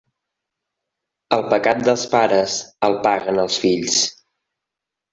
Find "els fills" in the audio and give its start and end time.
3.47-4.03